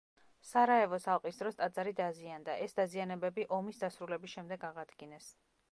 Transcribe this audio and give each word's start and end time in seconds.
სარაევოს 0.51 1.05
ალყის 1.15 1.37
დროს 1.41 1.59
ტაძარი 1.59 1.93
დაზიანდა, 1.99 2.57
ეს 2.67 2.75
დაზიანებები 2.81 3.49
ომის 3.61 3.85
დასრულების 3.87 4.37
შემდეგ 4.39 4.69
აღადგინეს. 4.71 5.33